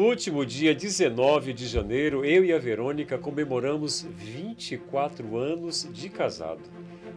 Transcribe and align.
Último 0.00 0.46
dia 0.46 0.74
19 0.74 1.52
de 1.52 1.66
janeiro, 1.66 2.24
eu 2.24 2.42
e 2.42 2.54
a 2.54 2.58
Verônica 2.58 3.18
comemoramos 3.18 4.00
24 4.00 5.36
anos 5.36 5.86
de 5.92 6.08
casado. 6.08 6.62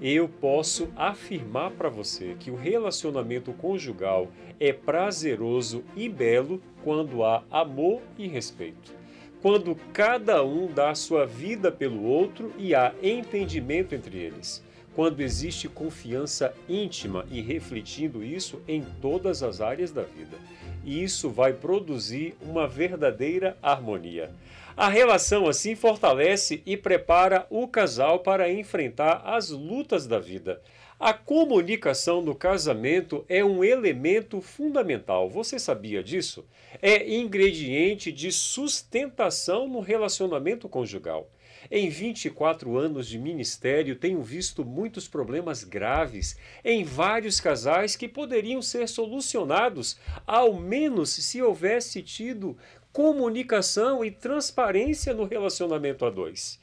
Eu 0.01 0.27
posso 0.27 0.89
afirmar 0.93 1.71
para 1.71 1.87
você 1.87 2.35
que 2.37 2.51
o 2.51 2.57
relacionamento 2.57 3.53
conjugal 3.53 4.27
é 4.59 4.73
prazeroso 4.73 5.81
e 5.95 6.09
belo 6.09 6.61
quando 6.83 7.23
há 7.23 7.41
amor 7.49 8.01
e 8.17 8.27
respeito. 8.27 8.93
Quando 9.41 9.77
cada 9.93 10.43
um 10.43 10.67
dá 10.67 10.93
sua 10.93 11.25
vida 11.25 11.71
pelo 11.71 12.03
outro 12.03 12.51
e 12.57 12.75
há 12.75 12.93
entendimento 13.01 13.95
entre 13.95 14.17
eles 14.17 14.61
quando 14.95 15.21
existe 15.21 15.67
confiança 15.67 16.53
íntima 16.69 17.25
e 17.31 17.41
refletindo 17.41 18.23
isso 18.23 18.61
em 18.67 18.83
todas 19.01 19.41
as 19.41 19.59
áreas 19.59 19.91
da 19.91 20.03
vida. 20.03 20.37
E 20.83 21.03
isso 21.03 21.29
vai 21.29 21.53
produzir 21.53 22.35
uma 22.41 22.67
verdadeira 22.67 23.57
harmonia. 23.61 24.31
A 24.75 24.89
relação 24.89 25.47
assim 25.47 25.75
fortalece 25.75 26.63
e 26.65 26.75
prepara 26.75 27.45
o 27.49 27.67
casal 27.67 28.19
para 28.19 28.51
enfrentar 28.51 29.21
as 29.23 29.49
lutas 29.49 30.07
da 30.07 30.19
vida. 30.19 30.61
A 30.99 31.13
comunicação 31.13 32.21
no 32.21 32.33
casamento 32.33 33.25
é 33.27 33.43
um 33.43 33.63
elemento 33.63 34.41
fundamental. 34.41 35.29
Você 35.29 35.59
sabia 35.59 36.03
disso? 36.03 36.45
É 36.81 37.13
ingrediente 37.13 38.11
de 38.11 38.31
sustentação 38.31 39.67
no 39.67 39.79
relacionamento 39.79 40.69
conjugal. 40.69 41.29
Em 41.71 41.89
24 41.89 42.77
anos 42.77 43.07
de 43.07 43.17
ministério, 43.17 43.95
tenho 43.95 44.21
visto 44.21 44.65
muitos 44.65 45.07
problemas 45.07 45.63
graves 45.63 46.37
em 46.63 46.83
vários 46.83 47.39
casais 47.39 47.95
que 47.95 48.07
poderiam 48.07 48.61
ser 48.61 48.87
solucionados, 48.87 49.97
ao 50.27 50.53
menos 50.53 51.11
se 51.11 51.41
houvesse 51.41 52.01
tido 52.01 52.57
comunicação 52.91 54.03
e 54.03 54.11
transparência 54.11 55.13
no 55.13 55.23
relacionamento 55.23 56.05
a 56.05 56.09
dois. 56.09 56.59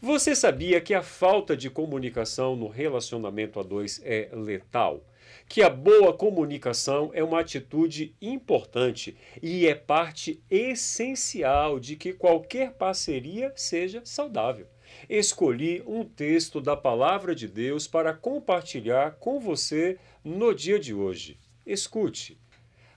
Você 0.00 0.34
sabia 0.34 0.80
que 0.80 0.94
a 0.94 1.02
falta 1.02 1.56
de 1.56 1.70
comunicação 1.70 2.56
no 2.56 2.68
relacionamento 2.68 3.60
a 3.60 3.62
dois 3.62 4.00
é 4.04 4.28
letal? 4.32 5.04
Que 5.48 5.62
a 5.62 5.70
boa 5.70 6.12
comunicação 6.12 7.10
é 7.14 7.22
uma 7.22 7.40
atitude 7.40 8.14
importante 8.20 9.16
e 9.42 9.66
é 9.66 9.74
parte 9.74 10.42
essencial 10.50 11.78
de 11.78 11.96
que 11.96 12.12
qualquer 12.12 12.72
parceria 12.72 13.52
seja 13.56 14.02
saudável. 14.04 14.66
Escolhi 15.08 15.82
um 15.86 16.04
texto 16.04 16.60
da 16.60 16.76
Palavra 16.76 17.34
de 17.34 17.48
Deus 17.48 17.86
para 17.86 18.12
compartilhar 18.14 19.12
com 19.12 19.40
você 19.40 19.98
no 20.24 20.54
dia 20.54 20.78
de 20.78 20.94
hoje. 20.94 21.38
Escute. 21.66 22.38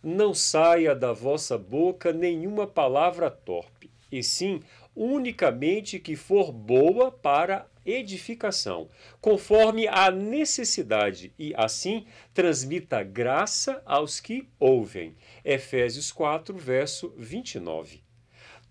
Não 0.03 0.33
saia 0.33 0.93
da 0.93 1.11
vossa 1.11 1.57
boca 1.57 2.13
nenhuma 2.13 2.67
palavra 2.67 3.31
torpe, 3.31 3.89
e 4.11 4.21
sim 4.21 4.61
unicamente 4.95 5.99
que 5.99 6.15
for 6.15 6.51
boa 6.51 7.11
para 7.11 7.67
edificação, 7.85 8.89
conforme 9.21 9.87
a 9.87 10.09
necessidade, 10.09 11.31
e 11.37 11.53
assim 11.55 12.05
transmita 12.33 13.03
graça 13.03 13.81
aos 13.85 14.19
que 14.19 14.47
ouvem. 14.59 15.15
Efésios 15.43 16.11
4, 16.11 16.57
verso 16.57 17.13
29. 17.15 18.03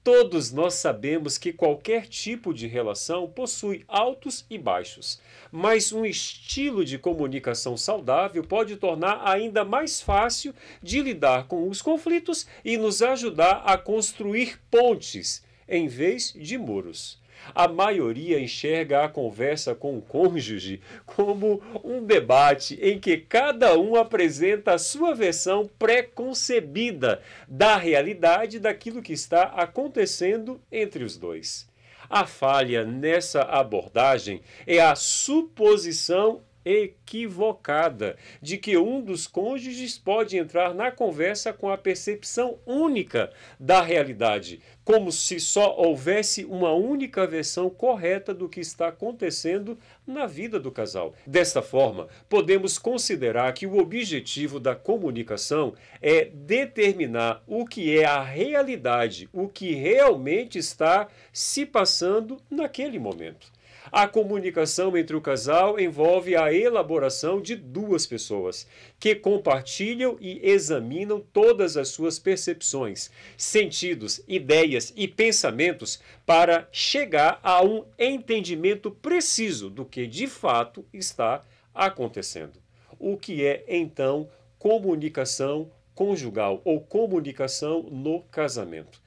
Todos 0.03 0.53
nós 0.53 0.75
sabemos 0.75 1.39
que 1.39 1.51
qualquer 1.51 2.07
tipo 2.07 2.53
de 2.53 2.67
relação 2.67 3.27
possui 3.27 3.85
altos 3.89 4.45
e 4.51 4.59
baixos, 4.59 5.19
mas 5.51 5.93
um 5.93 6.05
estilo 6.05 6.85
de 6.85 6.99
comunicação 6.99 7.75
saudável 7.75 8.45
pode 8.45 8.77
tornar 8.77 9.27
ainda 9.27 9.65
mais 9.65 10.03
fácil 10.03 10.55
de 10.83 11.01
lidar 11.01 11.47
com 11.47 11.71
os 11.71 11.81
conflitos 11.81 12.47
e 12.63 12.77
nos 12.77 13.01
ajudar 13.01 13.63
a 13.65 13.79
construir 13.79 14.61
pontes 14.71 15.43
em 15.69 15.87
vez 15.87 16.33
de 16.33 16.57
muros. 16.59 17.23
A 17.55 17.69
maioria 17.69 18.41
enxerga 18.41 19.05
a 19.05 19.09
conversa 19.09 19.75
com 19.75 19.99
o 19.99 20.03
cônjuge 20.03 20.81
como 21.05 21.63
um 21.83 22.03
debate 22.03 22.79
em 22.81 22.99
que 22.99 23.17
cada 23.17 23.79
um 23.79 23.97
apresenta 23.97 24.75
a 24.75 24.79
sua 24.79 25.15
versão 25.15 25.69
pré-concebida 25.79 27.21
da 27.49 27.77
realidade 27.77 28.59
daquilo 28.59 29.03
que 29.03 29.13
está 29.13 29.43
acontecendo 29.43 30.61
entre 30.71 31.05
os 31.05 31.17
dois. 31.17 31.69
A 32.09 32.27
falha 32.27 32.85
nessa 32.85 33.43
abordagem 33.43 34.41
é 34.67 34.79
a 34.79 34.95
suposição 34.95 36.43
equivocada 36.65 38.17
de 38.41 38.57
que 38.57 38.77
um 38.77 39.01
dos 39.01 39.27
cônjuges 39.27 39.99
pode 39.99 40.37
entrar 40.37 40.75
na 40.75 40.91
conversa 40.91 41.53
com 41.53 41.69
a 41.69 41.77
percepção 41.77 42.59
única 42.67 43.31
da 43.59 43.83
realidade, 43.83 44.61
como 44.85 45.11
se 45.11 45.41
só 45.41 45.75
houvesse 45.77 46.45
uma 46.45 46.73
única 46.73 47.27
versão 47.27 47.71
correta 47.71 48.35
do 48.35 48.49
que 48.49 48.61
está 48.61 48.89
acontecendo 48.89 49.79
na 50.07 50.27
vida 50.27 50.61
do 50.61 50.71
casal. 50.71 51.15
Desta 51.27 51.63
forma, 51.63 52.09
podemos 52.29 52.79
considerar 52.79 53.53
que 53.55 53.67
o 53.67 53.79
objetivo 53.79 54.61
da 54.61 54.75
comunicação 54.75 55.75
é 56.01 56.27
determinar 56.27 57.43
o 57.47 57.65
que 57.65 57.99
é 57.99 58.05
a 58.05 58.23
realidade, 58.23 59.29
o 59.33 59.49
que 59.49 59.75
realmente 59.75 60.59
está 60.59 61.09
se 61.33 61.65
passando 61.65 62.39
naquele 62.51 62.99
momento. 62.99 63.54
A 63.93 64.09
comunicação 64.09 64.97
entre 64.97 65.15
o 65.15 65.21
casal 65.21 65.79
envolve 65.79 66.35
a 66.35 66.53
elaboração 66.53 67.41
de 67.41 67.55
duas 67.55 68.07
pessoas 68.07 68.67
que 68.99 69.15
compartilham 69.15 70.17
e 70.21 70.41
examinam 70.43 71.21
todas 71.33 71.77
as 71.77 71.89
suas 71.89 72.19
percepções, 72.19 73.11
sentidos, 73.37 74.23
ideias 74.27 74.93
e 74.97 75.07
pensamentos 75.07 76.01
para 76.25 76.67
chegar 76.73 77.39
a 77.43 77.63
um 77.63 77.85
entendimento 77.99 78.91
preciso 78.91 79.69
do 79.69 79.85
que 79.85 80.07
de 80.07 80.27
fato 80.27 80.85
está 80.93 81.43
acontecendo. 81.75 82.59
O 82.99 83.19
que 83.19 83.45
é 83.45 83.65
então 83.69 84.29
comunicação 84.59 85.71
conjugal 85.95 86.63
ou 86.65 86.81
comunicação 86.81 87.83
no 87.83 88.23
casamento? 88.23 89.04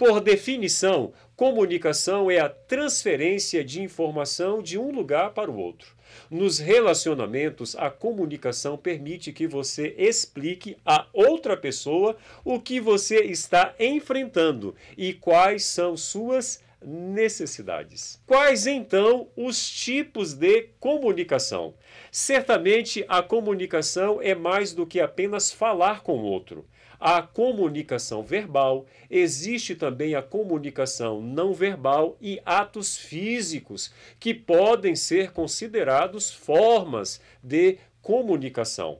Por 0.00 0.18
definição, 0.18 1.12
comunicação 1.36 2.30
é 2.30 2.38
a 2.38 2.48
transferência 2.48 3.62
de 3.62 3.82
informação 3.82 4.62
de 4.62 4.78
um 4.78 4.90
lugar 4.90 5.34
para 5.34 5.50
o 5.50 5.58
outro. 5.58 5.94
Nos 6.30 6.58
relacionamentos, 6.58 7.76
a 7.76 7.90
comunicação 7.90 8.78
permite 8.78 9.30
que 9.30 9.46
você 9.46 9.94
explique 9.98 10.78
a 10.86 11.06
outra 11.12 11.54
pessoa 11.54 12.16
o 12.42 12.58
que 12.58 12.80
você 12.80 13.24
está 13.24 13.74
enfrentando 13.78 14.74
e 14.96 15.12
quais 15.12 15.66
são 15.66 15.98
suas 15.98 16.62
necessidades. 16.82 18.22
Quais 18.26 18.66
então 18.66 19.28
os 19.36 19.68
tipos 19.68 20.32
de 20.32 20.70
comunicação? 20.80 21.74
Certamente 22.10 23.04
a 23.06 23.22
comunicação 23.22 24.18
é 24.22 24.34
mais 24.34 24.72
do 24.72 24.86
que 24.86 24.98
apenas 24.98 25.52
falar 25.52 26.02
com 26.02 26.20
o 26.20 26.24
outro 26.24 26.64
a 27.00 27.22
comunicação 27.22 28.22
verbal, 28.22 28.84
existe 29.08 29.74
também 29.74 30.14
a 30.14 30.22
comunicação 30.22 31.22
não 31.22 31.54
verbal 31.54 32.16
e 32.20 32.40
atos 32.44 32.98
físicos, 32.98 33.92
que 34.18 34.34
podem 34.34 34.94
ser 34.94 35.32
considerados 35.32 36.30
formas 36.30 37.20
de 37.42 37.78
comunicação. 38.02 38.98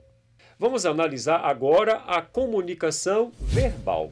Vamos 0.57 0.85
analisar 0.85 1.41
agora 1.45 1.97
a 2.07 2.21
comunicação 2.21 3.31
verbal. 3.39 4.11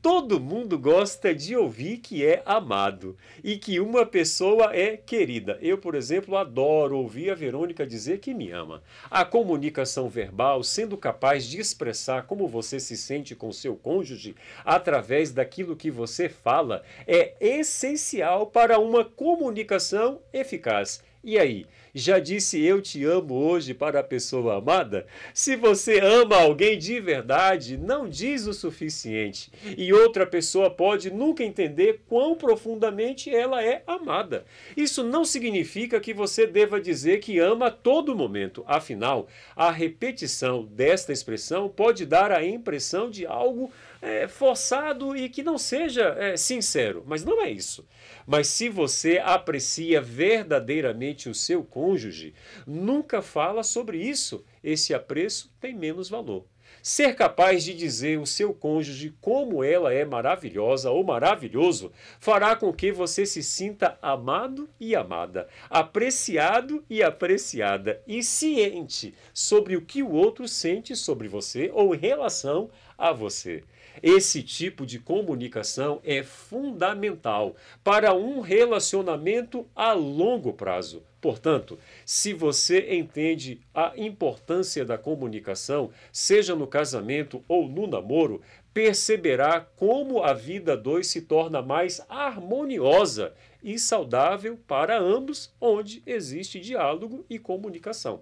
Todo 0.00 0.38
mundo 0.38 0.78
gosta 0.78 1.34
de 1.34 1.56
ouvir 1.56 1.98
que 1.98 2.24
é 2.24 2.40
amado 2.46 3.16
e 3.42 3.56
que 3.56 3.80
uma 3.80 4.06
pessoa 4.06 4.72
é 4.72 4.96
querida. 4.96 5.58
Eu, 5.60 5.76
por 5.76 5.96
exemplo, 5.96 6.36
adoro 6.36 6.96
ouvir 6.98 7.30
a 7.30 7.34
Verônica 7.34 7.84
dizer 7.84 8.20
que 8.20 8.32
me 8.32 8.52
ama. 8.52 8.80
A 9.10 9.24
comunicação 9.24 10.08
verbal, 10.08 10.62
sendo 10.62 10.96
capaz 10.96 11.44
de 11.44 11.58
expressar 11.58 12.28
como 12.28 12.46
você 12.46 12.78
se 12.78 12.96
sente 12.96 13.34
com 13.34 13.50
seu 13.50 13.74
cônjuge 13.74 14.36
através 14.64 15.32
daquilo 15.32 15.74
que 15.74 15.90
você 15.90 16.28
fala, 16.28 16.84
é 17.04 17.34
essencial 17.40 18.46
para 18.46 18.78
uma 18.78 19.04
comunicação 19.04 20.20
eficaz. 20.32 21.02
E 21.28 21.38
aí, 21.38 21.66
já 21.94 22.18
disse 22.18 22.58
eu 22.58 22.80
te 22.80 23.04
amo 23.04 23.34
hoje 23.34 23.74
para 23.74 24.00
a 24.00 24.02
pessoa 24.02 24.56
amada? 24.56 25.06
Se 25.34 25.56
você 25.56 26.00
ama 26.00 26.36
alguém 26.36 26.78
de 26.78 26.98
verdade, 27.00 27.76
não 27.76 28.08
diz 28.08 28.46
o 28.46 28.54
suficiente. 28.54 29.52
E 29.76 29.92
outra 29.92 30.26
pessoa 30.26 30.70
pode 30.70 31.10
nunca 31.10 31.44
entender 31.44 32.00
quão 32.08 32.34
profundamente 32.34 33.28
ela 33.28 33.62
é 33.62 33.82
amada. 33.86 34.46
Isso 34.74 35.04
não 35.04 35.22
significa 35.22 36.00
que 36.00 36.14
você 36.14 36.46
deva 36.46 36.80
dizer 36.80 37.18
que 37.18 37.38
ama 37.38 37.66
a 37.66 37.70
todo 37.70 38.16
momento. 38.16 38.64
Afinal, 38.66 39.28
a 39.54 39.70
repetição 39.70 40.64
desta 40.64 41.12
expressão 41.12 41.68
pode 41.68 42.06
dar 42.06 42.32
a 42.32 42.42
impressão 42.42 43.10
de 43.10 43.26
algo 43.26 43.70
é, 44.00 44.28
forçado 44.28 45.16
e 45.16 45.28
que 45.28 45.42
não 45.42 45.58
seja 45.58 46.14
é, 46.18 46.36
sincero. 46.36 47.04
Mas 47.06 47.24
não 47.24 47.42
é 47.42 47.50
isso. 47.50 47.86
Mas 48.26 48.48
se 48.48 48.68
você 48.68 49.18
aprecia 49.24 50.00
verdadeiramente 50.00 51.28
o 51.28 51.34
seu 51.34 51.64
cônjuge, 51.64 52.34
nunca 52.66 53.22
fala 53.22 53.62
sobre 53.62 53.98
isso. 53.98 54.44
Esse 54.62 54.94
apreço 54.94 55.52
tem 55.60 55.74
menos 55.74 56.08
valor. 56.08 56.44
Ser 56.82 57.14
capaz 57.14 57.64
de 57.64 57.74
dizer 57.74 58.18
ao 58.18 58.26
seu 58.26 58.54
cônjuge 58.54 59.14
como 59.20 59.64
ela 59.64 59.92
é 59.92 60.04
maravilhosa 60.04 60.90
ou 60.90 61.02
maravilhoso 61.02 61.92
fará 62.20 62.54
com 62.54 62.72
que 62.72 62.92
você 62.92 63.26
se 63.26 63.42
sinta 63.42 63.98
amado 64.00 64.68
e 64.78 64.94
amada, 64.94 65.48
apreciado 65.68 66.84
e 66.88 67.02
apreciada 67.02 68.00
e 68.06 68.22
ciente 68.22 69.14
sobre 69.34 69.76
o 69.76 69.82
que 69.82 70.02
o 70.02 70.12
outro 70.12 70.46
sente 70.46 70.94
sobre 70.94 71.26
você 71.26 71.70
ou 71.74 71.94
em 71.94 71.98
relação 71.98 72.70
a 72.96 73.12
você. 73.12 73.64
Esse 74.02 74.42
tipo 74.42 74.86
de 74.86 74.98
comunicação 74.98 76.00
é 76.04 76.22
fundamental 76.22 77.56
para 77.82 78.14
um 78.14 78.40
relacionamento 78.40 79.66
a 79.74 79.92
longo 79.92 80.52
prazo. 80.52 81.02
Portanto, 81.20 81.78
se 82.04 82.32
você 82.32 82.94
entende 82.94 83.60
a 83.74 83.92
importância 83.96 84.84
da 84.84 84.96
comunicação, 84.96 85.90
seja 86.12 86.54
no 86.54 86.66
casamento 86.66 87.42
ou 87.48 87.68
no 87.68 87.88
namoro, 87.88 88.40
perceberá 88.72 89.60
como 89.60 90.22
a 90.22 90.32
vida 90.32 90.76
dois 90.76 91.08
se 91.08 91.22
torna 91.22 91.60
mais 91.60 92.00
harmoniosa 92.08 93.34
e 93.62 93.78
saudável 93.78 94.56
para 94.68 94.96
ambos, 94.96 95.52
onde 95.60 96.02
existe 96.06 96.60
diálogo 96.60 97.24
e 97.28 97.38
comunicação. 97.38 98.20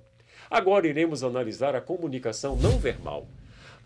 Agora 0.51 0.87
iremos 0.87 1.23
analisar 1.23 1.75
a 1.75 1.81
comunicação 1.81 2.57
não 2.57 2.79
verbal. 2.79 3.27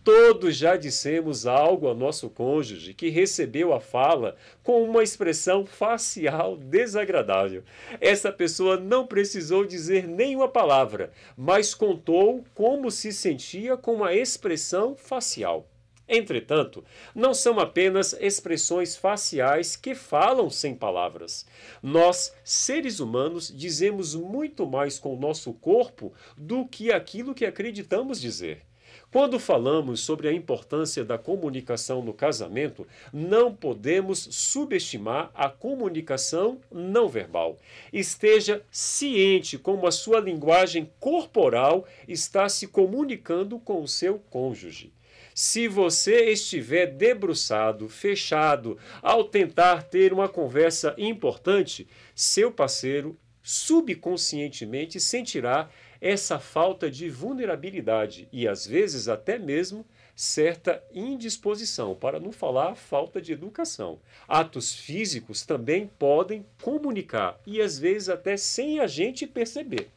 Todos 0.02 0.56
já 0.56 0.76
dissemos 0.76 1.46
algo 1.46 1.86
ao 1.86 1.94
nosso 1.94 2.30
cônjuge 2.30 2.94
que 2.94 3.10
recebeu 3.10 3.74
a 3.74 3.80
fala 3.80 4.34
com 4.62 4.82
uma 4.82 5.02
expressão 5.02 5.66
facial 5.66 6.56
desagradável. 6.56 7.62
Essa 8.00 8.32
pessoa 8.32 8.78
não 8.78 9.06
precisou 9.06 9.66
dizer 9.66 10.08
nenhuma 10.08 10.48
palavra, 10.48 11.12
mas 11.36 11.74
contou 11.74 12.42
como 12.54 12.90
se 12.90 13.12
sentia 13.12 13.76
com 13.76 14.02
a 14.02 14.14
expressão 14.14 14.96
facial. 14.96 15.68
Entretanto, 16.08 16.82
não 17.14 17.34
são 17.34 17.60
apenas 17.60 18.14
expressões 18.14 18.96
faciais 18.96 19.76
que 19.76 19.94
falam 19.94 20.48
sem 20.48 20.74
palavras. 20.74 21.46
Nós, 21.82 22.34
seres 22.42 23.00
humanos, 23.00 23.52
dizemos 23.54 24.14
muito 24.14 24.66
mais 24.66 24.98
com 24.98 25.14
o 25.14 25.20
nosso 25.20 25.52
corpo 25.52 26.12
do 26.36 26.66
que 26.66 26.90
aquilo 26.90 27.34
que 27.34 27.44
acreditamos 27.44 28.20
dizer. 28.20 28.69
Quando 29.12 29.40
falamos 29.40 30.00
sobre 30.00 30.28
a 30.28 30.32
importância 30.32 31.04
da 31.04 31.18
comunicação 31.18 32.00
no 32.00 32.14
casamento, 32.14 32.86
não 33.12 33.52
podemos 33.52 34.28
subestimar 34.30 35.32
a 35.34 35.48
comunicação 35.48 36.60
não 36.70 37.08
verbal. 37.08 37.58
Esteja 37.92 38.62
ciente 38.70 39.58
como 39.58 39.84
a 39.88 39.90
sua 39.90 40.20
linguagem 40.20 40.92
corporal 41.00 41.84
está 42.06 42.48
se 42.48 42.68
comunicando 42.68 43.58
com 43.58 43.82
o 43.82 43.88
seu 43.88 44.20
cônjuge. 44.30 44.92
Se 45.34 45.66
você 45.66 46.30
estiver 46.30 46.86
debruçado, 46.86 47.88
fechado, 47.88 48.78
ao 49.02 49.24
tentar 49.24 49.82
ter 49.84 50.12
uma 50.12 50.28
conversa 50.28 50.94
importante, 50.96 51.88
seu 52.14 52.52
parceiro 52.52 53.18
subconscientemente 53.42 55.00
sentirá 55.00 55.68
essa 56.00 56.38
falta 56.38 56.90
de 56.90 57.08
vulnerabilidade 57.08 58.28
e 58.32 58.48
às 58.48 58.66
vezes 58.66 59.08
até 59.08 59.38
mesmo 59.38 59.84
certa 60.14 60.82
indisposição, 60.92 61.94
para 61.94 62.20
não 62.20 62.30
falar 62.30 62.74
falta 62.74 63.20
de 63.20 63.32
educação. 63.32 63.98
Atos 64.28 64.74
físicos 64.74 65.46
também 65.46 65.90
podem 65.98 66.44
comunicar 66.62 67.40
e 67.46 67.60
às 67.60 67.78
vezes 67.78 68.08
até 68.08 68.36
sem 68.36 68.80
a 68.80 68.86
gente 68.86 69.26
perceber. 69.26 69.88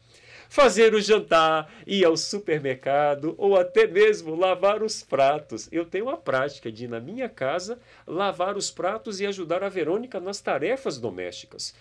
Fazer 0.48 0.94
o 0.94 1.02
jantar, 1.02 1.74
ir 1.86 2.06
ao 2.06 2.16
supermercado 2.16 3.34
ou 3.38 3.58
até 3.58 3.88
mesmo 3.88 4.36
lavar 4.36 4.84
os 4.84 5.02
pratos. 5.02 5.68
Eu 5.72 5.84
tenho 5.84 6.10
a 6.10 6.16
prática 6.16 6.72
de, 6.72 6.88
na 6.88 7.00
minha 7.00 7.28
casa, 7.28 7.80
lavar 8.06 8.56
os 8.56 8.70
pratos 8.70 9.20
e 9.20 9.26
ajudar 9.26 9.64
a 9.64 9.70
Verônica 9.70 10.20
nas 10.20 10.40
tarefas 10.42 11.00
domésticas. 11.00 11.74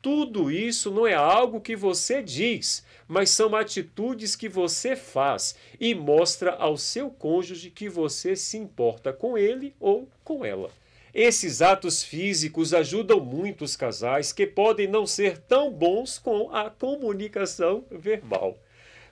Tudo 0.00 0.50
isso 0.50 0.90
não 0.90 1.06
é 1.06 1.14
algo 1.14 1.60
que 1.60 1.74
você 1.74 2.22
diz, 2.22 2.84
mas 3.08 3.30
são 3.30 3.56
atitudes 3.56 4.36
que 4.36 4.48
você 4.48 4.94
faz 4.94 5.56
e 5.80 5.94
mostra 5.94 6.52
ao 6.52 6.76
seu 6.76 7.10
cônjuge 7.10 7.70
que 7.70 7.88
você 7.88 8.36
se 8.36 8.58
importa 8.58 9.12
com 9.12 9.38
ele 9.38 9.74
ou 9.80 10.06
com 10.22 10.44
ela. 10.44 10.70
Esses 11.14 11.62
atos 11.62 12.02
físicos 12.02 12.74
ajudam 12.74 13.18
muito 13.18 13.64
os 13.64 13.74
casais 13.74 14.30
que 14.30 14.46
podem 14.46 14.86
não 14.86 15.06
ser 15.06 15.38
tão 15.38 15.72
bons 15.72 16.18
com 16.18 16.54
a 16.54 16.68
comunicação 16.68 17.84
verbal. 17.90 18.58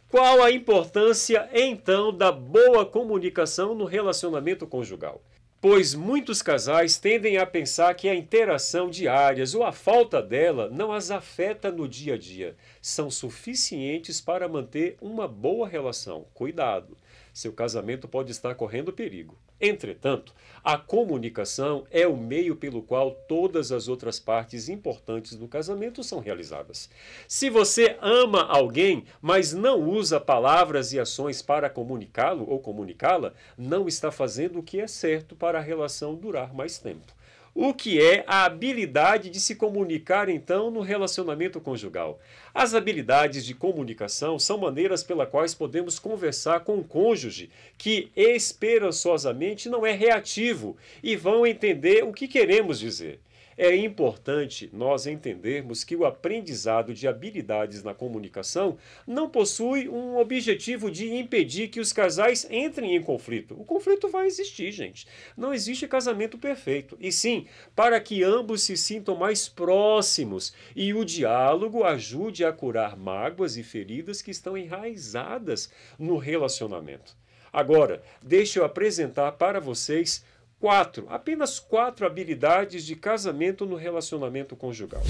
Qual 0.08 0.42
a 0.42 0.52
importância 0.52 1.48
então 1.52 2.12
da 2.12 2.30
boa 2.30 2.86
comunicação 2.86 3.74
no 3.74 3.86
relacionamento 3.86 4.66
conjugal? 4.66 5.20
Pois 5.68 5.96
muitos 5.96 6.42
casais 6.42 6.96
tendem 6.96 7.38
a 7.38 7.44
pensar 7.44 7.92
que 7.94 8.08
a 8.08 8.14
interação 8.14 8.88
diárias 8.88 9.52
ou 9.52 9.64
a 9.64 9.72
falta 9.72 10.22
dela 10.22 10.70
não 10.70 10.92
as 10.92 11.10
afeta 11.10 11.72
no 11.72 11.88
dia 11.88 12.14
a 12.14 12.16
dia, 12.16 12.54
são 12.80 13.10
suficientes 13.10 14.20
para 14.20 14.46
manter 14.46 14.96
uma 15.00 15.26
boa 15.26 15.66
relação. 15.66 16.24
Cuidado! 16.32 16.96
seu 17.34 17.52
casamento 17.52 18.06
pode 18.06 18.30
estar 18.30 18.54
correndo 18.54 18.92
perigo. 18.92 19.36
Entretanto, 19.60 20.34
a 20.62 20.76
comunicação 20.76 21.86
é 21.90 22.06
o 22.06 22.16
meio 22.16 22.56
pelo 22.56 22.82
qual 22.82 23.12
todas 23.12 23.72
as 23.72 23.88
outras 23.88 24.18
partes 24.18 24.68
importantes 24.68 25.34
do 25.36 25.48
casamento 25.48 26.02
são 26.02 26.18
realizadas. 26.18 26.90
Se 27.28 27.48
você 27.48 27.96
ama 28.02 28.42
alguém, 28.42 29.04
mas 29.22 29.52
não 29.52 29.80
usa 29.80 30.20
palavras 30.20 30.92
e 30.92 31.00
ações 31.00 31.40
para 31.40 31.70
comunicá-lo 31.70 32.44
ou 32.48 32.58
comunicá-la, 32.58 33.32
não 33.56 33.86
está 33.86 34.10
fazendo 34.10 34.58
o 34.58 34.62
que 34.62 34.80
é 34.80 34.86
certo 34.86 35.36
para 35.36 35.58
a 35.58 35.62
relação 35.62 36.14
durar 36.14 36.52
mais 36.52 36.78
tempo. 36.78 37.15
O 37.58 37.72
que 37.72 37.98
é 37.98 38.22
a 38.26 38.44
habilidade 38.44 39.30
de 39.30 39.40
se 39.40 39.54
comunicar, 39.54 40.28
então, 40.28 40.70
no 40.70 40.82
relacionamento 40.82 41.58
conjugal? 41.58 42.20
As 42.52 42.74
habilidades 42.74 43.46
de 43.46 43.54
comunicação 43.54 44.38
são 44.38 44.58
maneiras 44.58 45.02
pelas 45.02 45.30
quais 45.30 45.54
podemos 45.54 45.98
conversar 45.98 46.60
com 46.60 46.76
o 46.76 46.84
cônjuge 46.84 47.48
que 47.78 48.10
esperançosamente 48.14 49.70
não 49.70 49.86
é 49.86 49.92
reativo 49.92 50.76
e 51.02 51.16
vão 51.16 51.46
entender 51.46 52.04
o 52.04 52.12
que 52.12 52.28
queremos 52.28 52.78
dizer. 52.78 53.20
É 53.58 53.74
importante 53.74 54.68
nós 54.70 55.06
entendermos 55.06 55.82
que 55.82 55.96
o 55.96 56.04
aprendizado 56.04 56.92
de 56.92 57.08
habilidades 57.08 57.82
na 57.82 57.94
comunicação 57.94 58.76
não 59.06 59.30
possui 59.30 59.88
um 59.88 60.18
objetivo 60.18 60.90
de 60.90 61.14
impedir 61.14 61.68
que 61.68 61.80
os 61.80 61.90
casais 61.90 62.46
entrem 62.50 62.94
em 62.94 63.02
conflito. 63.02 63.58
O 63.58 63.64
conflito 63.64 64.08
vai 64.08 64.26
existir, 64.26 64.70
gente. 64.72 65.06
Não 65.34 65.54
existe 65.54 65.88
casamento 65.88 66.36
perfeito. 66.36 66.98
E 67.00 67.10
sim, 67.10 67.46
para 67.74 67.98
que 67.98 68.22
ambos 68.22 68.62
se 68.62 68.76
sintam 68.76 69.16
mais 69.16 69.48
próximos 69.48 70.52
e 70.74 70.92
o 70.92 71.02
diálogo 71.02 71.82
ajude 71.82 72.44
a 72.44 72.52
curar 72.52 72.94
mágoas 72.94 73.56
e 73.56 73.62
feridas 73.62 74.20
que 74.20 74.30
estão 74.30 74.56
enraizadas 74.56 75.72
no 75.98 76.18
relacionamento. 76.18 77.16
Agora, 77.50 78.02
deixe 78.22 78.58
eu 78.58 78.64
apresentar 78.66 79.32
para 79.32 79.58
vocês 79.58 80.22
Quatro, 80.58 81.06
apenas 81.10 81.58
quatro 81.58 82.06
habilidades 82.06 82.84
de 82.86 82.96
casamento 82.96 83.66
no 83.66 83.76
relacionamento 83.76 84.56
conjugal. 84.56 85.02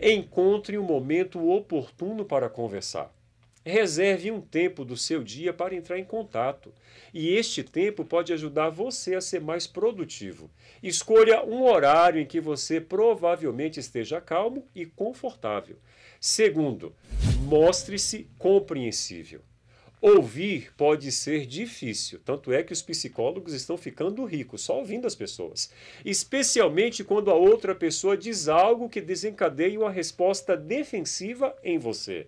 Encontre 0.00 0.76
um 0.76 0.82
momento 0.82 1.48
oportuno 1.48 2.24
para 2.24 2.48
conversar. 2.48 3.14
Reserve 3.64 4.30
um 4.30 4.40
tempo 4.40 4.84
do 4.84 4.96
seu 4.96 5.22
dia 5.22 5.52
para 5.52 5.74
entrar 5.74 5.98
em 5.98 6.04
contato. 6.04 6.74
E 7.14 7.34
este 7.34 7.62
tempo 7.62 8.04
pode 8.04 8.32
ajudar 8.32 8.68
você 8.68 9.14
a 9.14 9.20
ser 9.20 9.40
mais 9.40 9.66
produtivo. 9.66 10.50
Escolha 10.82 11.44
um 11.44 11.62
horário 11.62 12.20
em 12.20 12.26
que 12.26 12.40
você 12.40 12.80
provavelmente 12.80 13.78
esteja 13.78 14.20
calmo 14.20 14.66
e 14.74 14.84
confortável. 14.84 15.78
Segundo, 16.20 16.92
mostre-se 17.46 18.28
compreensível. 18.38 19.40
Ouvir 20.06 20.70
pode 20.76 21.10
ser 21.10 21.46
difícil, 21.46 22.20
tanto 22.22 22.52
é 22.52 22.62
que 22.62 22.74
os 22.74 22.82
psicólogos 22.82 23.54
estão 23.54 23.74
ficando 23.78 24.22
ricos 24.26 24.60
só 24.60 24.76
ouvindo 24.80 25.06
as 25.06 25.14
pessoas, 25.14 25.72
especialmente 26.04 27.02
quando 27.02 27.30
a 27.30 27.34
outra 27.34 27.74
pessoa 27.74 28.14
diz 28.14 28.46
algo 28.46 28.90
que 28.90 29.00
desencadeia 29.00 29.80
uma 29.80 29.90
resposta 29.90 30.58
defensiva 30.58 31.56
em 31.64 31.78
você. 31.78 32.26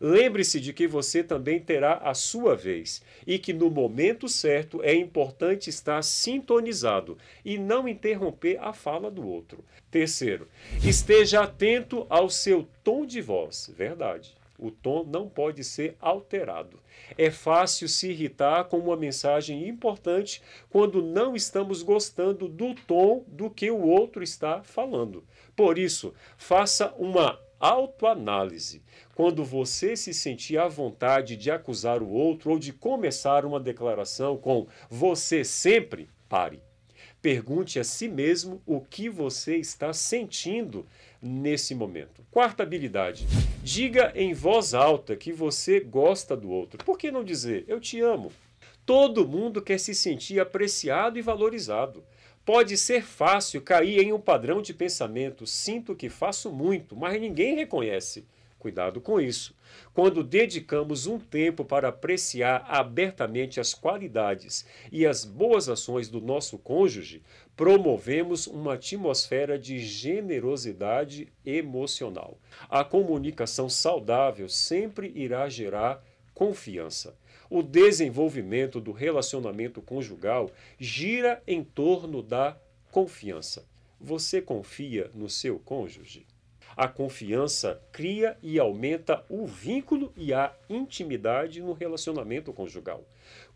Lembre-se 0.00 0.58
de 0.58 0.72
que 0.72 0.86
você 0.86 1.22
também 1.22 1.60
terá 1.60 1.98
a 1.98 2.14
sua 2.14 2.56
vez 2.56 3.02
e 3.26 3.38
que 3.38 3.52
no 3.52 3.68
momento 3.68 4.26
certo 4.26 4.82
é 4.82 4.94
importante 4.94 5.68
estar 5.68 6.02
sintonizado 6.02 7.18
e 7.44 7.58
não 7.58 7.86
interromper 7.86 8.56
a 8.58 8.72
fala 8.72 9.10
do 9.10 9.28
outro. 9.28 9.62
Terceiro, 9.90 10.48
esteja 10.82 11.42
atento 11.42 12.06
ao 12.08 12.30
seu 12.30 12.66
tom 12.82 13.04
de 13.04 13.20
voz. 13.20 13.70
Verdade. 13.76 14.34
O 14.58 14.72
tom 14.72 15.04
não 15.04 15.28
pode 15.28 15.62
ser 15.62 15.96
alterado. 16.00 16.80
É 17.16 17.30
fácil 17.30 17.88
se 17.88 18.10
irritar 18.10 18.64
com 18.64 18.78
uma 18.78 18.96
mensagem 18.96 19.68
importante 19.68 20.42
quando 20.68 21.00
não 21.00 21.36
estamos 21.36 21.82
gostando 21.82 22.48
do 22.48 22.74
tom 22.74 23.24
do 23.28 23.48
que 23.48 23.70
o 23.70 23.80
outro 23.80 24.22
está 24.22 24.62
falando. 24.62 25.24
Por 25.54 25.78
isso, 25.78 26.12
faça 26.36 26.92
uma 26.98 27.38
autoanálise. 27.60 28.82
Quando 29.14 29.44
você 29.44 29.96
se 29.96 30.12
sentir 30.12 30.58
à 30.58 30.68
vontade 30.68 31.36
de 31.36 31.50
acusar 31.50 32.02
o 32.02 32.10
outro 32.10 32.50
ou 32.50 32.58
de 32.58 32.72
começar 32.72 33.44
uma 33.44 33.60
declaração 33.60 34.36
com 34.36 34.66
você 34.88 35.44
sempre, 35.44 36.08
pare. 36.28 36.60
Pergunte 37.20 37.80
a 37.80 37.84
si 37.84 38.06
mesmo 38.06 38.62
o 38.64 38.80
que 38.80 39.08
você 39.08 39.56
está 39.56 39.92
sentindo 39.92 40.86
nesse 41.20 41.74
momento. 41.74 42.24
Quarta 42.30 42.62
habilidade: 42.62 43.26
diga 43.62 44.12
em 44.14 44.32
voz 44.32 44.74
alta 44.74 45.16
que 45.16 45.32
você 45.32 45.80
gosta 45.80 46.36
do 46.36 46.50
outro. 46.50 46.84
Por 46.84 46.98
que 46.98 47.10
não 47.10 47.24
dizer 47.24 47.64
eu 47.68 47.80
te 47.80 48.00
amo? 48.00 48.32
Todo 48.86 49.28
mundo 49.28 49.60
quer 49.60 49.78
se 49.78 49.94
sentir 49.94 50.40
apreciado 50.40 51.18
e 51.18 51.22
valorizado. 51.22 52.02
Pode 52.44 52.78
ser 52.78 53.04
fácil 53.04 53.60
cair 53.60 53.98
em 54.00 54.12
um 54.12 54.20
padrão 54.20 54.62
de 54.62 54.72
pensamento: 54.72 55.46
sinto 55.46 55.94
que 55.94 56.08
faço 56.08 56.50
muito, 56.50 56.96
mas 56.96 57.20
ninguém 57.20 57.54
reconhece. 57.54 58.24
Cuidado 58.58 59.00
com 59.00 59.20
isso. 59.20 59.54
Quando 59.94 60.24
dedicamos 60.24 61.06
um 61.06 61.18
tempo 61.18 61.64
para 61.64 61.88
apreciar 61.88 62.64
abertamente 62.66 63.60
as 63.60 63.72
qualidades 63.72 64.66
e 64.90 65.06
as 65.06 65.24
boas 65.24 65.68
ações 65.68 66.08
do 66.08 66.20
nosso 66.20 66.58
cônjuge, 66.58 67.22
promovemos 67.58 68.46
uma 68.46 68.74
atmosfera 68.74 69.58
de 69.58 69.80
generosidade 69.80 71.26
emocional. 71.44 72.38
A 72.70 72.84
comunicação 72.84 73.68
saudável 73.68 74.48
sempre 74.48 75.10
irá 75.12 75.48
gerar 75.48 76.00
confiança. 76.32 77.16
O 77.50 77.60
desenvolvimento 77.60 78.80
do 78.80 78.92
relacionamento 78.92 79.82
conjugal 79.82 80.52
gira 80.78 81.42
em 81.48 81.64
torno 81.64 82.22
da 82.22 82.56
confiança. 82.92 83.66
Você 84.00 84.40
confia 84.40 85.10
no 85.12 85.28
seu 85.28 85.58
cônjuge? 85.58 86.28
A 86.76 86.86
confiança 86.86 87.82
cria 87.90 88.38
e 88.40 88.56
aumenta 88.60 89.24
o 89.28 89.44
vínculo 89.48 90.12
e 90.16 90.32
a 90.32 90.54
intimidade 90.70 91.60
no 91.60 91.72
relacionamento 91.72 92.52
conjugal. 92.52 93.04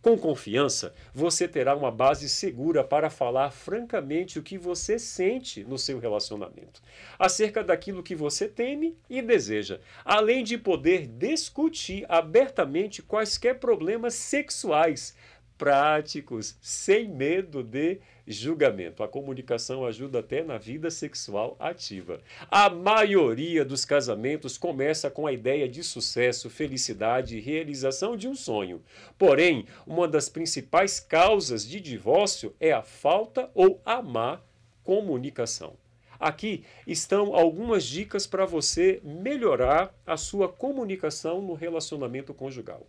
Com 0.03 0.19
confiança, 0.19 0.93
você 1.15 1.47
terá 1.47 1.77
uma 1.77 1.93
base 1.93 2.29
segura 2.29 2.83
para 2.83 3.09
falar 3.09 3.53
francamente 3.53 4.37
o 4.37 4.43
que 4.43 4.59
você 4.59 4.99
sente 4.99 5.63
no 5.63 5.79
seu 5.79 6.01
relacionamento, 6.01 6.83
acerca 7.17 7.63
daquilo 7.63 8.03
que 8.03 8.17
você 8.17 8.49
teme 8.49 8.99
e 9.09 9.23
deseja, 9.23 9.79
além 10.05 10.43
de 10.43 10.59
poder 10.59 11.07
discutir 11.07 12.05
abertamente 12.09 13.01
quaisquer 13.01 13.61
problemas 13.61 14.15
sexuais 14.15 15.15
práticos, 15.59 16.57
sem 16.61 17.09
medo 17.09 17.63
de 17.63 18.01
julgamento. 18.27 19.03
A 19.03 19.09
comunicação 19.09 19.85
ajuda 19.85 20.21
até 20.21 20.43
na 20.43 20.59
vida 20.59 20.91
sexual 20.91 21.57
ativa. 21.59 22.21
A 22.51 22.69
maioria 22.69 23.65
dos 23.65 23.85
casamentos 23.85 24.57
começa 24.59 25.11
com 25.11 25.27
a 25.27 25.33
ideia 25.33 25.69
de 25.69 25.83
sucesso, 25.83 26.51
felicidade 26.51 27.37
e 27.37 27.41
realização 27.41 28.17
de 28.17 28.29
um 28.29 28.35
sonho. 28.35 28.83
Porém, 29.19 29.67
uma 29.87 30.09
das 30.09 30.29
principais 30.29 30.99
causas 31.01 31.67
de 31.67 31.81
divórcio 31.81 32.55
é 32.59 32.73
a 32.73 32.83
falta 32.83 33.51
ou 33.55 33.81
a 33.85 34.03
má 34.03 34.41
comunicação. 34.83 35.75
Aqui 36.19 36.65
estão 36.87 37.35
algumas 37.35 37.85
dicas 37.85 38.29
para 38.29 38.47
você 38.47 39.01
melhorar 39.03 39.93
a 40.07 40.17
sua 40.17 40.49
comunicação 40.49 41.43
no 41.43 41.55
relacionamento 41.55 42.33
conjugal. 42.33 42.87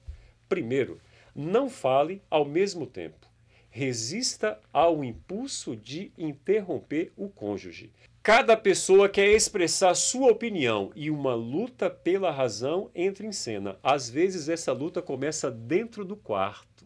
Primeiro, 0.48 1.00
não 1.36 1.70
fale 1.70 2.22
ao 2.30 2.46
mesmo 2.46 2.86
tempo. 2.86 3.28
Resista 3.70 4.60
ao 4.72 5.04
impulso 5.04 5.76
de 5.76 6.12
interromper 6.18 7.12
o 7.18 7.28
cônjuge. 7.28 7.92
Cada 8.22 8.56
pessoa 8.56 9.10
quer 9.10 9.32
expressar 9.32 9.96
sua 9.96 10.32
opinião 10.32 10.92
e 10.96 11.10
uma 11.10 11.34
luta 11.34 11.90
pela 11.90 12.32
razão 12.32 12.90
entra 12.96 13.26
em 13.26 13.32
cena. 13.32 13.78
Às 13.84 14.10
vezes, 14.10 14.48
essa 14.48 14.72
luta 14.72 15.02
começa 15.02 15.52
dentro 15.52 16.06
do 16.06 16.16
quarto. 16.16 16.86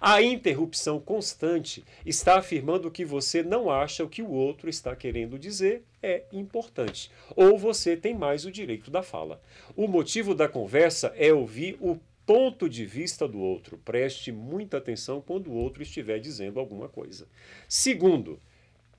A 0.00 0.22
interrupção 0.22 1.00
constante 1.00 1.84
está 2.04 2.38
afirmando 2.38 2.90
que 2.90 3.04
você 3.04 3.42
não 3.42 3.70
acha 3.70 4.04
o 4.04 4.08
que 4.08 4.22
o 4.22 4.30
outro 4.30 4.68
está 4.68 4.94
querendo 4.94 5.38
dizer 5.38 5.84
é 6.02 6.24
importante, 6.32 7.10
ou 7.34 7.58
você 7.58 7.96
tem 7.96 8.14
mais 8.14 8.44
o 8.44 8.50
direito 8.50 8.90
da 8.90 9.02
fala. 9.02 9.40
O 9.76 9.88
motivo 9.88 10.34
da 10.34 10.48
conversa 10.48 11.12
é 11.16 11.32
ouvir 11.32 11.76
o 11.80 11.98
ponto 12.28 12.68
de 12.68 12.84
vista 12.84 13.26
do 13.26 13.38
outro. 13.38 13.78
Preste 13.78 14.30
muita 14.30 14.76
atenção 14.76 15.18
quando 15.18 15.48
o 15.48 15.54
outro 15.54 15.82
estiver 15.82 16.18
dizendo 16.18 16.60
alguma 16.60 16.86
coisa. 16.86 17.26
Segundo, 17.66 18.38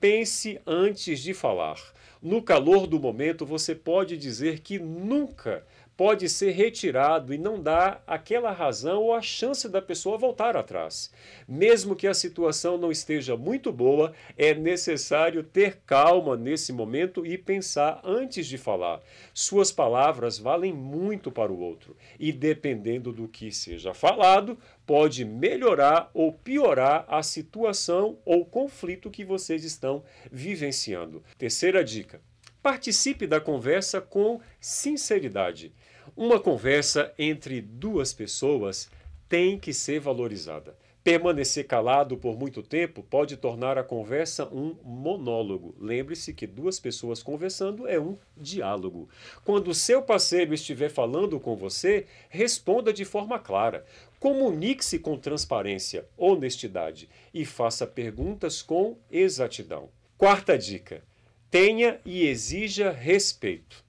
pense 0.00 0.60
antes 0.66 1.20
de 1.20 1.32
falar. 1.32 1.78
No 2.20 2.42
calor 2.42 2.88
do 2.88 2.98
momento, 2.98 3.46
você 3.46 3.72
pode 3.72 4.16
dizer 4.16 4.58
que 4.58 4.80
nunca 4.80 5.64
pode 6.00 6.30
ser 6.30 6.52
retirado 6.52 7.34
e 7.34 7.36
não 7.36 7.62
dá 7.62 8.00
aquela 8.06 8.52
razão 8.52 9.02
ou 9.02 9.12
a 9.12 9.20
chance 9.20 9.68
da 9.68 9.82
pessoa 9.82 10.16
voltar 10.16 10.56
atrás. 10.56 11.12
Mesmo 11.46 11.94
que 11.94 12.06
a 12.06 12.14
situação 12.14 12.78
não 12.78 12.90
esteja 12.90 13.36
muito 13.36 13.70
boa, 13.70 14.14
é 14.34 14.54
necessário 14.54 15.42
ter 15.42 15.82
calma 15.84 16.38
nesse 16.38 16.72
momento 16.72 17.26
e 17.26 17.36
pensar 17.36 18.00
antes 18.02 18.46
de 18.46 18.56
falar. 18.56 19.02
Suas 19.34 19.70
palavras 19.70 20.38
valem 20.38 20.72
muito 20.72 21.30
para 21.30 21.52
o 21.52 21.60
outro 21.60 21.94
e, 22.18 22.32
dependendo 22.32 23.12
do 23.12 23.28
que 23.28 23.52
seja 23.52 23.92
falado, 23.92 24.56
pode 24.86 25.22
melhorar 25.22 26.10
ou 26.14 26.32
piorar 26.32 27.04
a 27.08 27.22
situação 27.22 28.16
ou 28.24 28.46
conflito 28.46 29.10
que 29.10 29.22
vocês 29.22 29.64
estão 29.64 30.02
vivenciando. 30.32 31.22
Terceira 31.36 31.84
dica: 31.84 32.22
participe 32.62 33.26
da 33.26 33.40
conversa 33.40 34.00
com 34.00 34.40
sinceridade. 34.60 35.72
Uma 36.16 36.40
conversa 36.40 37.12
entre 37.18 37.60
duas 37.60 38.12
pessoas 38.12 38.90
tem 39.28 39.58
que 39.58 39.72
ser 39.72 40.00
valorizada. 40.00 40.76
Permanecer 41.02 41.66
calado 41.66 42.18
por 42.18 42.38
muito 42.38 42.62
tempo 42.62 43.02
pode 43.02 43.38
tornar 43.38 43.78
a 43.78 43.82
conversa 43.82 44.46
um 44.52 44.76
monólogo. 44.84 45.74
Lembre-se 45.80 46.34
que 46.34 46.46
duas 46.46 46.78
pessoas 46.78 47.22
conversando 47.22 47.88
é 47.88 47.98
um 47.98 48.18
diálogo. 48.36 49.08
Quando 49.42 49.68
o 49.68 49.74
seu 49.74 50.02
parceiro 50.02 50.52
estiver 50.52 50.90
falando 50.90 51.40
com 51.40 51.56
você, 51.56 52.06
responda 52.28 52.92
de 52.92 53.06
forma 53.06 53.38
clara. 53.38 53.86
Comunique-se 54.18 54.98
com 54.98 55.16
transparência, 55.16 56.06
honestidade 56.18 57.08
e 57.32 57.46
faça 57.46 57.86
perguntas 57.86 58.60
com 58.60 58.98
exatidão. 59.10 59.88
Quarta 60.18 60.58
dica: 60.58 61.02
tenha 61.50 61.98
e 62.04 62.28
exija 62.28 62.92
respeito. 62.92 63.84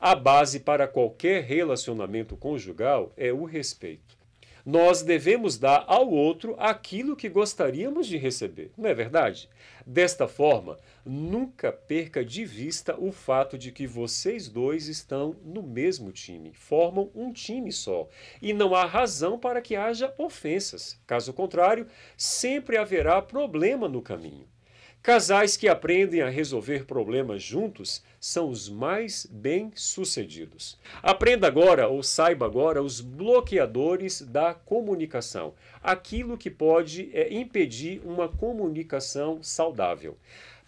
A 0.00 0.14
base 0.14 0.60
para 0.60 0.88
qualquer 0.88 1.44
relacionamento 1.44 2.34
conjugal 2.36 3.12
é 3.16 3.30
o 3.30 3.44
respeito. 3.44 4.16
Nós 4.64 5.02
devemos 5.02 5.58
dar 5.58 5.84
ao 5.86 6.10
outro 6.10 6.56
aquilo 6.58 7.14
que 7.14 7.28
gostaríamos 7.28 8.06
de 8.06 8.16
receber, 8.16 8.70
não 8.78 8.88
é 8.88 8.94
verdade? 8.94 9.50
Desta 9.84 10.26
forma, 10.26 10.78
nunca 11.04 11.70
perca 11.70 12.24
de 12.24 12.46
vista 12.46 12.98
o 12.98 13.12
fato 13.12 13.58
de 13.58 13.70
que 13.70 13.86
vocês 13.86 14.48
dois 14.48 14.88
estão 14.88 15.36
no 15.44 15.62
mesmo 15.62 16.10
time, 16.10 16.54
formam 16.54 17.10
um 17.14 17.30
time 17.30 17.70
só, 17.70 18.08
e 18.40 18.54
não 18.54 18.74
há 18.74 18.86
razão 18.86 19.38
para 19.38 19.60
que 19.60 19.76
haja 19.76 20.14
ofensas. 20.16 20.98
Caso 21.06 21.34
contrário, 21.34 21.86
sempre 22.16 22.78
haverá 22.78 23.20
problema 23.20 23.86
no 23.86 24.00
caminho. 24.00 24.48
Casais 25.04 25.54
que 25.54 25.68
aprendem 25.68 26.22
a 26.22 26.30
resolver 26.30 26.86
problemas 26.86 27.42
juntos 27.42 28.02
são 28.18 28.48
os 28.48 28.70
mais 28.70 29.26
bem-sucedidos. 29.30 30.80
Aprenda 31.02 31.46
agora 31.46 31.86
ou 31.88 32.02
saiba 32.02 32.46
agora 32.46 32.82
os 32.82 33.02
bloqueadores 33.02 34.22
da 34.22 34.54
comunicação, 34.54 35.52
aquilo 35.82 36.38
que 36.38 36.50
pode 36.50 37.10
é, 37.12 37.30
impedir 37.34 38.00
uma 38.02 38.30
comunicação 38.30 39.42
saudável. 39.42 40.16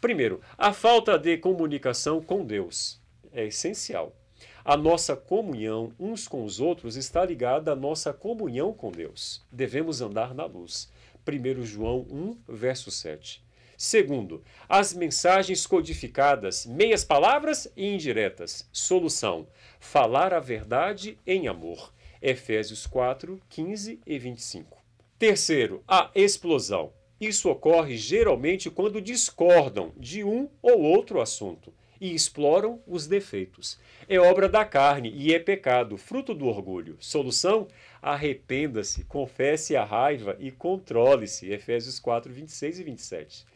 Primeiro, 0.03 0.43
a 0.59 0.71
falta 0.71 1.19
de 1.19 1.39
comunicação 1.39 2.21
com 2.21 2.45
Deus 2.45 3.01
é 3.33 3.47
essencial. 3.47 4.15
A 4.63 4.77
nossa 4.77 5.17
comunhão 5.17 5.95
uns 5.99 6.29
com 6.29 6.45
os 6.45 6.61
outros 6.61 6.95
está 6.97 7.25
ligada 7.25 7.73
à 7.73 7.75
nossa 7.75 8.13
comunhão 8.13 8.75
com 8.75 8.93
Deus. 8.93 9.43
Devemos 9.51 10.03
andar 10.03 10.35
na 10.35 10.45
luz. 10.45 10.93
1 11.27 11.63
João 11.63 12.01
1, 12.11 12.37
verso 12.47 12.91
7. 12.91 13.46
Segundo, 13.77 14.43
as 14.69 14.95
mensagens 14.95 15.67
codificadas, 15.67 16.65
meias 16.65 17.05
palavras 17.05 17.71
e 17.77 17.87
indiretas. 17.87 18.69
Solução: 18.73 19.47
falar 19.79 20.33
a 20.33 20.41
verdade 20.41 21.19
em 21.27 21.47
amor. 21.47 21.93
Efésios 22.23 22.87
4, 22.87 23.41
15 23.51 24.01
e 24.07 24.19
25. 24.19 24.79
Terceiro, 25.19 25.85
a 25.87 26.11
explosão. 26.15 26.93
Isso 27.21 27.51
ocorre 27.51 27.97
geralmente 27.97 28.71
quando 28.71 29.01
discordam 29.01 29.93
de 29.97 30.25
um 30.25 30.49
ou 30.61 30.81
outro 30.81 31.21
assunto 31.21 31.73
e 32.01 32.15
exploram 32.15 32.81
os 32.87 33.07
defeitos. 33.07 33.79
É 34.09 34.19
obra 34.19 34.49
da 34.49 34.65
carne 34.65 35.11
e 35.15 35.35
é 35.35 35.39
pecado, 35.39 35.97
fruto 35.97 36.35
do 36.35 36.47
orgulho. 36.47 36.97
Solução? 37.01 37.67
Arrependa-se, 38.03 39.05
confesse 39.05 39.75
a 39.77 39.85
raiva 39.85 40.37
e 40.39 40.51
controle-se. 40.51 41.51
Efésios 41.51 41.99
4, 41.99 42.33
26 42.33 42.81
e 42.81 42.85
27. 42.85 43.47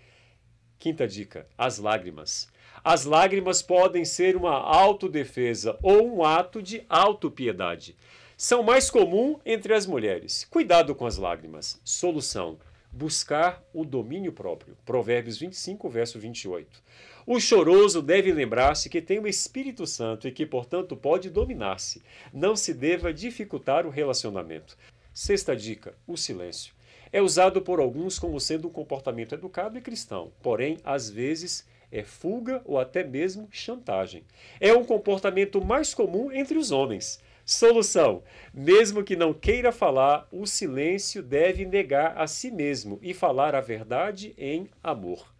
Quinta 0.80 1.06
dica: 1.06 1.46
as 1.58 1.78
lágrimas. 1.78 2.48
As 2.82 3.04
lágrimas 3.04 3.60
podem 3.60 4.02
ser 4.02 4.34
uma 4.34 4.54
autodefesa 4.54 5.78
ou 5.82 6.16
um 6.16 6.24
ato 6.24 6.62
de 6.62 6.82
autopiedade. 6.88 7.94
São 8.34 8.62
mais 8.62 8.88
comum 8.88 9.38
entre 9.44 9.74
as 9.74 9.84
mulheres. 9.84 10.46
Cuidado 10.50 10.94
com 10.94 11.04
as 11.04 11.18
lágrimas. 11.18 11.78
Solução: 11.84 12.58
buscar 12.90 13.62
o 13.74 13.84
domínio 13.84 14.32
próprio. 14.32 14.74
Provérbios 14.86 15.36
25, 15.38 15.86
verso 15.90 16.18
28. 16.18 16.82
O 17.26 17.38
choroso 17.38 18.00
deve 18.00 18.32
lembrar-se 18.32 18.88
que 18.88 19.02
tem 19.02 19.18
o 19.18 19.28
Espírito 19.28 19.86
Santo 19.86 20.26
e 20.26 20.32
que, 20.32 20.46
portanto, 20.46 20.96
pode 20.96 21.28
dominar-se. 21.28 22.02
Não 22.32 22.56
se 22.56 22.72
deva 22.72 23.12
dificultar 23.12 23.86
o 23.86 23.90
relacionamento. 23.90 24.78
Sexta 25.12 25.54
dica: 25.54 25.94
o 26.06 26.16
silêncio. 26.16 26.72
É 27.12 27.20
usado 27.20 27.60
por 27.60 27.80
alguns 27.80 28.18
como 28.18 28.38
sendo 28.38 28.68
um 28.68 28.72
comportamento 28.72 29.34
educado 29.34 29.76
e 29.76 29.80
cristão, 29.80 30.32
porém, 30.42 30.78
às 30.84 31.10
vezes, 31.10 31.66
é 31.90 32.04
fuga 32.04 32.62
ou 32.64 32.78
até 32.78 33.02
mesmo 33.02 33.48
chantagem. 33.50 34.24
É 34.60 34.72
um 34.72 34.84
comportamento 34.84 35.64
mais 35.64 35.92
comum 35.92 36.30
entre 36.30 36.56
os 36.56 36.70
homens. 36.70 37.20
Solução: 37.44 38.22
mesmo 38.54 39.02
que 39.02 39.16
não 39.16 39.34
queira 39.34 39.72
falar, 39.72 40.28
o 40.30 40.46
silêncio 40.46 41.20
deve 41.20 41.64
negar 41.66 42.16
a 42.16 42.28
si 42.28 42.48
mesmo 42.50 42.98
e 43.02 43.12
falar 43.12 43.56
a 43.56 43.60
verdade 43.60 44.32
em 44.38 44.68
amor. 44.82 45.34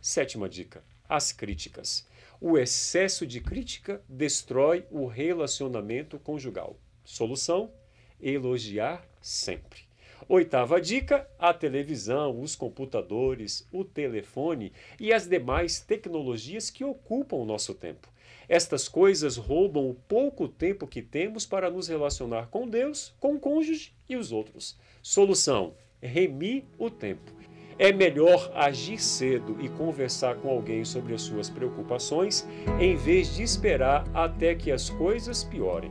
Sétima 0.00 0.46
dica: 0.46 0.84
as 1.08 1.32
críticas. 1.32 2.06
O 2.38 2.58
excesso 2.58 3.26
de 3.26 3.40
crítica 3.40 4.02
destrói 4.06 4.84
o 4.90 5.06
relacionamento 5.06 6.18
conjugal. 6.18 6.76
Solução: 7.02 7.72
elogiar 8.20 9.06
sempre. 9.22 9.83
Oitava 10.28 10.80
dica: 10.80 11.28
a 11.38 11.52
televisão, 11.52 12.40
os 12.40 12.56
computadores, 12.56 13.68
o 13.70 13.84
telefone 13.84 14.72
e 14.98 15.12
as 15.12 15.28
demais 15.28 15.80
tecnologias 15.80 16.70
que 16.70 16.84
ocupam 16.84 17.36
o 17.36 17.44
nosso 17.44 17.74
tempo. 17.74 18.08
Estas 18.48 18.88
coisas 18.88 19.36
roubam 19.36 19.88
o 19.88 19.94
pouco 19.94 20.48
tempo 20.48 20.86
que 20.86 21.02
temos 21.02 21.46
para 21.46 21.70
nos 21.70 21.88
relacionar 21.88 22.48
com 22.48 22.68
Deus, 22.68 23.14
com 23.18 23.34
o 23.34 23.40
cônjuge 23.40 23.94
e 24.08 24.16
os 24.16 24.32
outros. 24.32 24.78
Solução: 25.02 25.74
remir 26.00 26.64
o 26.78 26.90
tempo. 26.90 27.32
É 27.78 27.92
melhor 27.92 28.52
agir 28.54 28.98
cedo 28.98 29.56
e 29.60 29.68
conversar 29.68 30.36
com 30.36 30.48
alguém 30.48 30.84
sobre 30.84 31.12
as 31.12 31.22
suas 31.22 31.50
preocupações, 31.50 32.46
em 32.80 32.94
vez 32.94 33.34
de 33.34 33.42
esperar 33.42 34.04
até 34.14 34.54
que 34.54 34.70
as 34.70 34.88
coisas 34.90 35.42
piorem. 35.42 35.90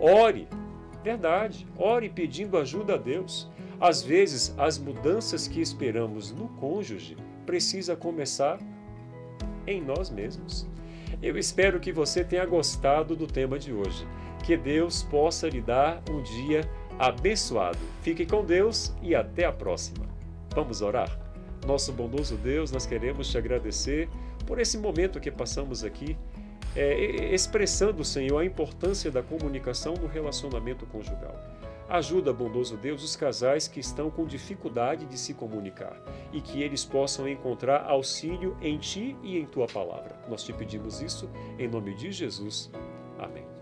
Ore, 0.00 0.48
verdade, 1.04 1.66
ore 1.76 2.08
pedindo 2.08 2.56
ajuda 2.56 2.94
a 2.94 2.96
Deus. 2.96 3.48
Às 3.78 4.02
vezes, 4.02 4.54
as 4.56 4.78
mudanças 4.78 5.46
que 5.46 5.60
esperamos 5.60 6.32
no 6.32 6.48
cônjuge 6.48 7.16
precisa 7.44 7.94
começar 7.94 8.58
em 9.66 9.82
nós 9.82 10.08
mesmos. 10.08 10.66
Eu 11.22 11.36
espero 11.36 11.78
que 11.78 11.92
você 11.92 12.24
tenha 12.24 12.46
gostado 12.46 13.14
do 13.14 13.26
tema 13.26 13.58
de 13.58 13.72
hoje. 13.72 14.06
Que 14.44 14.56
Deus 14.56 15.02
possa 15.02 15.48
lhe 15.48 15.60
dar 15.60 16.02
um 16.10 16.22
dia 16.22 16.68
abençoado. 16.98 17.78
Fique 18.02 18.24
com 18.24 18.44
Deus 18.44 18.94
e 19.02 19.14
até 19.14 19.44
a 19.44 19.52
próxima. 19.52 20.06
Vamos 20.54 20.80
orar? 20.80 21.18
Nosso 21.66 21.92
bondoso 21.92 22.36
Deus, 22.36 22.70
nós 22.70 22.86
queremos 22.86 23.30
te 23.30 23.36
agradecer 23.36 24.08
por 24.46 24.58
esse 24.58 24.78
momento 24.78 25.20
que 25.20 25.30
passamos 25.30 25.82
aqui, 25.82 26.16
é, 26.76 27.32
expressando, 27.34 28.04
Senhor, 28.04 28.38
a 28.38 28.44
importância 28.44 29.10
da 29.10 29.22
comunicação 29.22 29.94
no 29.94 30.06
relacionamento 30.06 30.86
conjugal. 30.86 31.34
Ajuda, 31.88 32.32
bondoso 32.32 32.76
Deus, 32.76 33.04
os 33.04 33.14
casais 33.14 33.68
que 33.68 33.78
estão 33.78 34.10
com 34.10 34.24
dificuldade 34.24 35.04
de 35.04 35.18
se 35.18 35.34
comunicar 35.34 35.96
e 36.32 36.40
que 36.40 36.62
eles 36.62 36.84
possam 36.84 37.28
encontrar 37.28 37.84
auxílio 37.84 38.56
em 38.62 38.78
Ti 38.78 39.16
e 39.22 39.38
em 39.38 39.44
Tua 39.44 39.66
palavra. 39.66 40.16
Nós 40.28 40.42
te 40.42 40.52
pedimos 40.52 41.02
isso 41.02 41.28
em 41.58 41.68
nome 41.68 41.94
de 41.94 42.10
Jesus. 42.10 42.70
Amém. 43.18 43.53